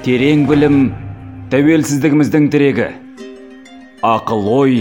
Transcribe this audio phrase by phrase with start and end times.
[0.00, 0.76] терең білім
[1.52, 2.86] тәуелсіздігіміздің тірегі.
[4.00, 4.76] Ақыл ой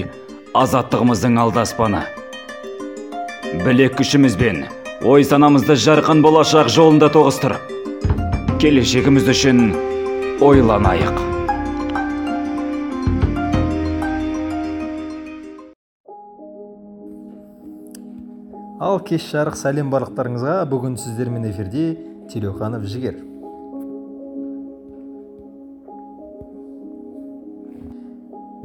[0.55, 2.05] азаттығымыздың алдаспаны.
[3.65, 4.61] Білек күшімізбен
[5.03, 9.59] ой санамызды жарқын болашақ жолында тоғыстырып келешегіміз үшін
[10.39, 11.19] ойланайық.
[18.79, 20.61] Ал кеш жарық сәлем барлықтарыңызға.
[20.71, 21.89] Бүгін сіздермен эфирде
[22.31, 23.19] телеуханов жігер.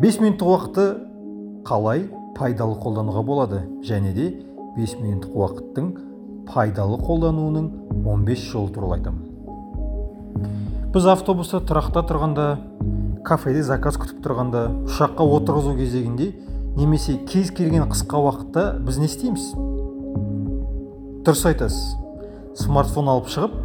[0.01, 0.84] Бес минуттық уақытты
[1.66, 3.61] қалай пайдалы қолдануға болады?
[3.87, 4.27] Және де
[4.75, 5.91] 5 минуттық уақыттың
[6.48, 7.69] пайдалы қолдануының
[8.03, 9.23] 15 жолы туралы айтамын.
[10.95, 12.47] Біз автобуста тұрақта тұрғанда
[13.27, 16.33] кафеде заказ күтіп тұрғанда ұшаққа отырғызу кезегінде
[16.77, 19.53] немесе кез келген қысқа уақытта біз не істейміз?
[21.25, 21.95] Дұрыс айтасыз.
[22.59, 23.61] Смартфон алып шығып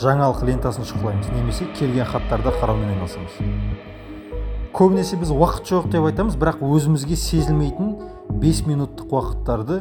[0.00, 3.92] жаңалық лентасын шұқылаймыз немесе келген хаттарды қараумен айналысамыз.
[4.74, 7.92] Көбінесе біз уақыт жоқ деп айтамыз бірақ өзімізге сезілмейтін
[8.42, 9.76] 5 минуттық уақыттарды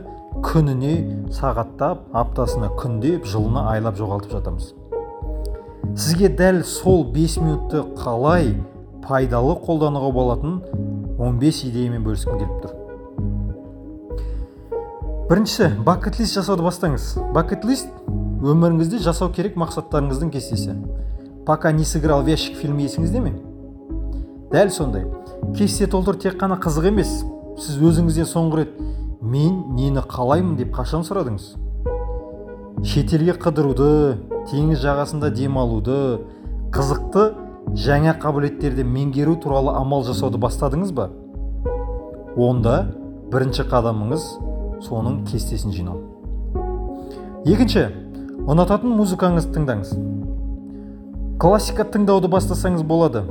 [0.46, 0.92] күніне
[1.34, 4.68] сағаттап аптасына күндеп жылына айлап жоғалтып жатамыз.
[5.98, 8.52] Сізге дәл сол 5 минутты қалай
[9.08, 10.60] пайдалы қолдануға болатын
[11.18, 12.76] 15 идеямен бөліскім келіп тұр.
[15.32, 17.16] Біріншісі бакет лист жасауды бастаңыз.
[17.34, 17.90] Бакет лист
[18.46, 20.78] өміріңізде жасау керек мақсаттарыңыздың кестесі.
[21.48, 23.34] Пока не сыграл в ящик фильмі есіңізде ме?
[24.54, 25.08] Дәл сондай.
[25.58, 27.10] Кесте толтыр тек қана қызық емес.
[27.58, 28.76] Сіз өзіңізден соңғы рет
[29.22, 30.56] мен нені қалаймын?
[30.58, 31.56] деп қашан сұрадыңыз?
[32.86, 33.90] Шетелге қыдыруды
[34.52, 35.98] теңіз жағасында демалуды
[36.74, 37.26] қызықты
[37.74, 41.10] жаңа қабілеттерді меңгеру туралы амал жасауды бастадыңыз ба?
[42.38, 42.94] Онда
[43.34, 44.28] бірінші қадамыңыз
[44.86, 46.02] соның кестесін жинау.
[47.46, 47.88] Екінші
[48.46, 49.96] ұнататын музыкаңызды тыңдаңыз.
[51.42, 53.24] Классика тыңдауды бастасаңыз болады.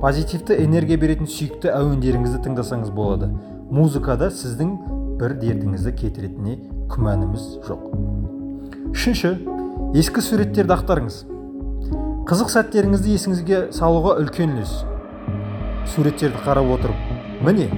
[0.00, 3.26] Позитивті энергия беретін сүйікті әуендеріңізді тыңдасаңыз болады.
[3.68, 4.70] Музыкада сіздің
[5.20, 6.54] бір дертіңізді кетіретініне
[6.88, 7.82] күмәніміз жоқ.
[8.94, 9.34] Үшінші
[10.00, 11.20] ескі суреттерді ақтарыңыз.
[12.30, 14.72] Қызық сәттеріңізді есіңізге салуға үлкен үлес.
[15.92, 17.68] Суреттерді қарап отырып міне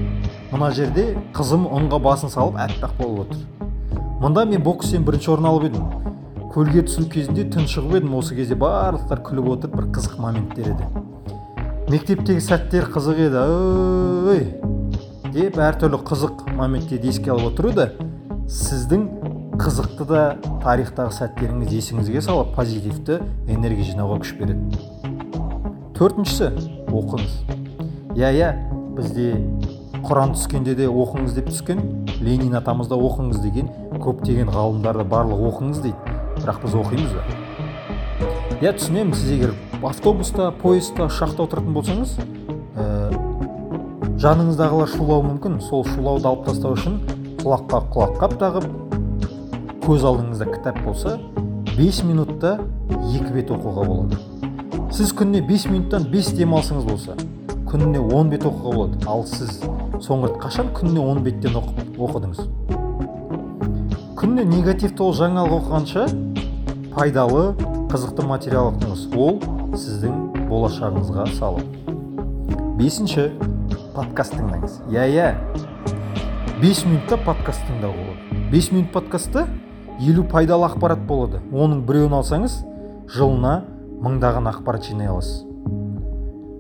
[0.55, 3.71] мына жерде қызым ұнға басын салып әппақ болып отыр.
[4.23, 5.91] Мұнда мен бокстен бірінші орын алып едім.
[6.55, 8.15] Көлге түсу кезінде тұншығып едім.
[8.21, 11.02] Осы кезде барлықтар күліп отырып бір қызық моменттер еді
[11.91, 13.43] мектептегі сәттер қызық еді
[14.31, 14.43] ой.
[15.33, 17.89] Деп әртүрлі қызық моменттерді еске алып отыру да
[18.53, 19.07] сіздің
[19.59, 20.23] қызықты да
[20.63, 24.79] тарихтағы сәттеріңіз есіңізге салып позитивті энергия жинауға күш береді.
[25.99, 26.53] Төртіншісі
[26.93, 27.35] оқыңыз.
[28.19, 28.53] Иә иә
[28.97, 29.33] бізде
[30.05, 31.83] құран түскенде де оқыңыз деп түскен
[32.21, 33.71] ленин атамыз да оқыңыз деген
[34.03, 36.17] көптеген ғалымдар да барлығы оқыңыз дейді.
[36.43, 37.23] Бірақ біз оқимыз ба?
[38.63, 39.55] Иә түсінемін сіз егер
[39.89, 42.13] автобуста поездта ұшақта отыратын болсаңыз
[42.79, 42.85] ә,
[44.23, 45.59] жаныңыздағылар шулауы мүмкін.
[45.67, 47.01] Сол шулауды алып тастау үшін
[47.43, 48.69] құлаққа құлаққап тағып
[49.83, 51.17] көз алдыңызда кітап болса
[51.75, 52.59] 5 минутта
[53.11, 54.21] екі бет оқуға болады.
[54.95, 57.17] Сіз күніне 5 минуттан 5 демалсаңыз болса
[57.67, 59.03] күніне 10 бет оқуға болады.
[59.11, 59.59] Ал сіз
[60.05, 62.47] соңғы қашан күніне он беттен оқып оқыдыңыз?
[64.21, 66.07] Күніне негативті ол жаңалық оқығанша
[66.95, 67.49] пайдалы
[67.93, 69.35] қызықты материал оқыңыз ол
[69.77, 71.67] сіздің болашағыңызға салым
[72.79, 73.27] бесінші
[73.93, 74.79] подкаст тыңдаңыз.
[74.89, 75.27] Иә иә.
[76.63, 78.47] Бес минутта подкаст тыңдауға болады.
[78.49, 79.45] Бес минут подкастта
[80.01, 81.43] елу пайдалы ақпарат болады.
[81.53, 82.63] Оның біреуін алсаңыз
[83.13, 83.59] жылына
[84.01, 85.45] мыңдаған ақпарат жинай аласыз.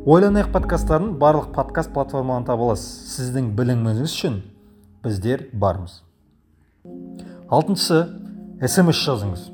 [0.04, 3.16] Ойланайық подкасттарын барлық подкаст платформаларынан таба аласыз.
[3.16, 4.42] Сіздің біліміңіз үшін
[5.00, 6.03] біздер бармыз.
[7.48, 8.04] Алтыншысы
[8.69, 9.52] смс жазыңыз.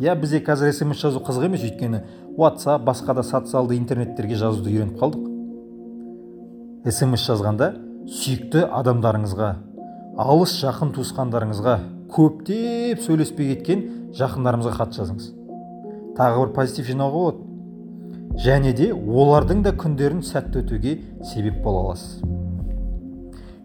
[0.00, 2.00] Иә бізде қазір смс жазу қызық емес өйткені
[2.38, 5.26] whatsapp басқа да социалды интернеттерге жазуды үйреніп қалдық.
[6.88, 7.74] смс жазғанда
[8.08, 9.50] сүйікті адамдарыңызға
[10.24, 11.74] алыс жақын туысқандарыңызға
[12.16, 13.84] көптеп сөйлеспей кеткен
[14.16, 15.30] жақындарымызға хат жазыңыз.
[16.16, 17.46] Тағы бір позитив жинауға болады.
[18.40, 20.96] Және де олардың да күндерін сәтті өтуге
[21.28, 22.22] себеп бола аласыз.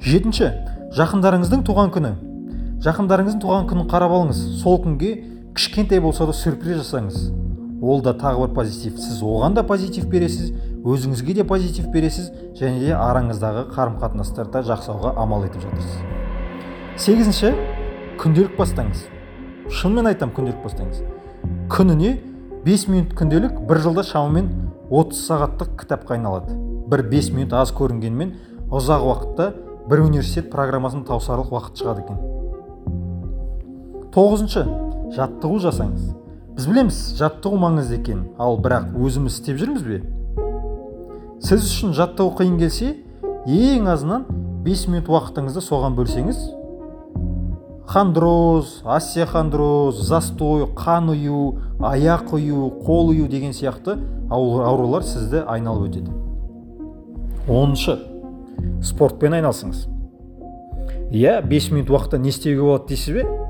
[0.04, 0.52] Жетінші
[0.98, 2.12] жақындарыңыздың туған күні.
[2.86, 4.42] Жақындарыңыздың туған күнін қарап алыңыз.
[4.62, 5.14] Сол күнге
[5.56, 7.32] кішкентай болса да сюрприз жасаңыз.
[7.82, 9.00] Ол да тағы бір позитив.
[9.00, 10.52] Сіз оған да позитив бересіз
[10.84, 12.30] өзіңізге де позитив бересіз
[12.60, 15.96] және де араңыздағы қарым қатынастарды жақсауға амал етіп жатырсыз.
[17.00, 17.54] Сегізінші
[18.20, 19.06] күнделік бастаңыз.
[19.72, 21.02] Шынымен айтамын күнделік бастаңыз.
[21.72, 22.18] Күніне
[22.66, 24.52] 5 минут күнделік бір жылда шамамен
[24.92, 26.56] 30 сағаттық кітапқа айналады.
[26.92, 28.36] Бір 5 минут аз көрінгенмен
[28.72, 29.52] ұзақ уақытта
[29.90, 32.18] бір университет программасын таусарлық уақыт шығады екен.
[34.16, 36.10] Тоғызыншы жаттығу жасаңыз.
[36.56, 40.02] Біз білеміз жаттығу маңызды екенін ал бірақ өзіміз істеп жүрміз бе?
[41.44, 42.94] Сіз үшін жаттығу қиын келсе
[43.46, 44.26] ең азынан
[44.66, 46.40] 5 минут уақытыңызды соған бөлсеңіз.
[47.86, 51.42] Хондроз остеохондроз застой қан ұю
[51.86, 54.00] аяқ ұю қол ұю деген сияқты
[54.34, 56.16] аурулар сізді айналып өтеді.
[57.46, 58.00] Оныншы.
[58.82, 59.86] Спортпен айналсыңыз.
[61.12, 63.45] Иә 5 минут уақытта не істеуге болады дейсіз бе?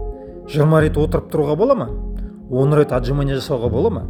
[0.49, 1.89] Жиырма рет отырып тұруға бола ма?
[2.51, 4.03] Он рет отжимание жасауға бола ма?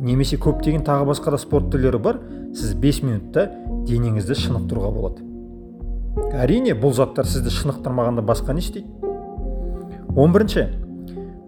[0.00, 2.18] Немесе көптеген тағы басқа да спорт түрлері бар
[2.56, 3.46] сіз 5 минутта
[3.86, 5.22] денеңізді шынықтыруға болады.
[6.36, 8.88] Әрине бұл заттар сізді шынықтырмағанда басқа не істейді?
[10.16, 10.66] Он бірінші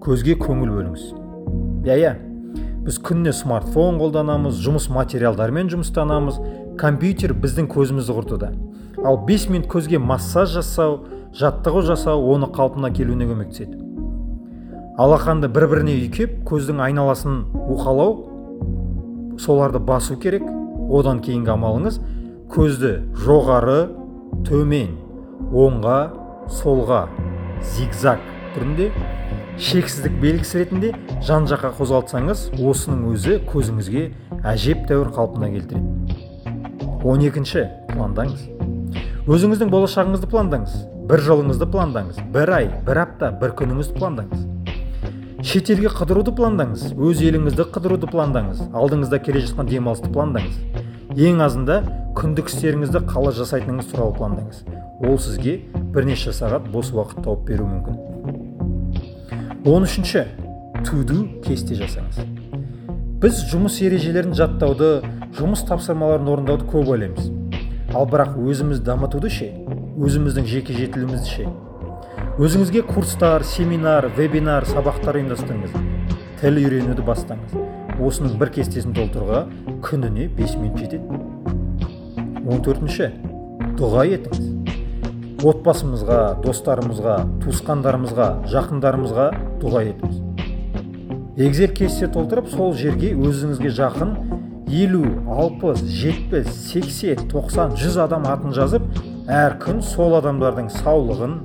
[0.04, 1.04] көзге көңіл бөліңіз.
[1.88, 2.14] Иә иә.
[2.84, 6.38] Біз күніне смартфон қолданамыз жұмыс материалдарымен жұмыстанамыз
[6.80, 8.52] компьютер біздің көзімізді құртуда.
[9.04, 11.02] Ал 5 минут көзге массаж жасау
[11.36, 13.87] жаттығу жасау оны қалпына келуіне көмектеседі.
[14.98, 20.42] Алақанды бір біріне үйкеп көздің айналасын уқалау соларды басу керек.
[20.88, 22.00] Одан кейінгі амалыңыз
[22.50, 22.90] көзді
[23.22, 23.92] жоғары
[24.48, 24.96] төмен
[25.52, 25.98] оңға
[26.50, 27.04] солға
[27.76, 28.24] зигзаг
[28.56, 28.88] түрінде
[29.60, 30.92] шексіздік белгісі ретінде
[31.28, 34.04] жан жаққа қозғалтсаңыз осының өзі көзіңізге
[34.48, 36.18] әжептәуір қалпына келтіреді.
[37.04, 37.68] Он екінші.
[37.94, 38.48] Пландаңыз.
[39.30, 40.78] Өзіңіздің болашағыңызды пландаңыз.
[41.06, 42.22] Бір жылыңызды пландаңыз.
[42.34, 44.57] Бір ай бір апта бір күніңізді пландаңыз.
[45.38, 50.56] Шетелге қыдыруды пландаңыз өз еліңізді қыдыруды пландаңыз алдыңызда келе жатқан демалысты пландаңыз.
[51.14, 51.76] Ең азында
[52.18, 54.64] күндік істеріңізді қалай жасайтыныңыз туралы пландаңыз.
[55.06, 55.60] Ол сізге
[55.94, 57.94] бірнеше сағат бос уақыт тауып беруі мүмкін.
[59.70, 60.24] Он үшінші
[60.82, 62.18] туду кесте жасаңыз.
[63.22, 64.90] Біз жұмыс ережелерін жаттауды
[65.38, 67.30] жұмыс тапсырмаларын орындауды көп ойлаймыз.
[67.94, 69.54] Ал бірақ өзіміз дамытуды ше
[70.02, 71.46] өзіміздің жеке жетілуімізді ше?
[72.38, 75.72] Өзіңізге курстар семинар вебинар сабақтар ұйымдастырыңыз.
[76.38, 77.56] Тіл үйренуді бастаңыз.
[77.98, 79.40] Осының бір кестесін толтыруға
[79.82, 81.18] күніне 5 минут жетеді.
[82.46, 83.10] Он төртінші.
[83.80, 85.42] Дұға етіңіз.
[85.50, 90.22] Отбасымызға достарымызға туысқандарымызға жақындарымызға дұға етіңіз.
[91.42, 94.16] Егзел кесте толтырып сол жерге өзіңізге жақын
[94.78, 98.90] елу алпыс жетпіс сексен тоқсан жүз адам атын жазып
[99.26, 101.40] әр күн сол адамдардың саулығын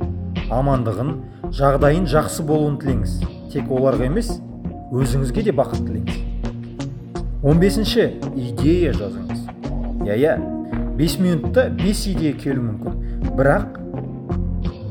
[0.53, 1.13] амандығын
[1.57, 3.19] жағдайын жақсы болуын тілеңіз.
[3.53, 4.29] Тек оларға емес
[4.93, 6.19] өзіңізге де бақыт тілеңіз.
[7.43, 7.95] 15
[8.35, 9.41] идея жазыңыз.
[10.05, 10.35] Иә иә.
[10.97, 13.33] 5 минутта 5 идея келуі мүмкін.
[13.33, 13.79] Бірақ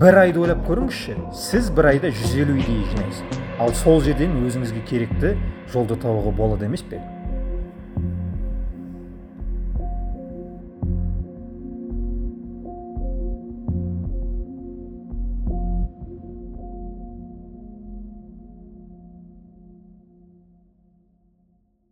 [0.02, 3.40] бір айды ойлап көріңізші сіз бір айда 150 идея жинайсыз.
[3.62, 5.36] Ал сол жерден өзіңізге керекті
[5.72, 6.98] жолды табуға болады емес пе?